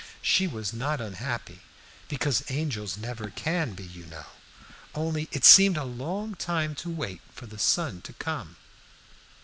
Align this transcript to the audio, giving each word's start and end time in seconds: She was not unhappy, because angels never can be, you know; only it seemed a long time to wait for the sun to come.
She 0.23 0.47
was 0.47 0.73
not 0.73 0.99
unhappy, 0.99 1.59
because 2.09 2.43
angels 2.49 2.97
never 2.97 3.29
can 3.29 3.75
be, 3.75 3.83
you 3.83 4.07
know; 4.07 4.25
only 4.95 5.29
it 5.31 5.45
seemed 5.45 5.77
a 5.77 5.83
long 5.83 6.33
time 6.33 6.73
to 6.81 6.89
wait 6.89 7.21
for 7.31 7.45
the 7.45 7.59
sun 7.59 8.01
to 8.01 8.13
come. 8.13 8.55